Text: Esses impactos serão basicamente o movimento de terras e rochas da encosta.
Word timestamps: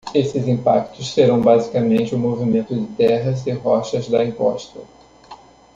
Esses 0.15 0.47
impactos 0.47 1.13
serão 1.13 1.39
basicamente 1.41 2.15
o 2.15 2.17
movimento 2.17 2.73
de 2.73 2.87
terras 2.95 3.45
e 3.45 3.51
rochas 3.51 4.09
da 4.09 4.25
encosta. 4.25 4.79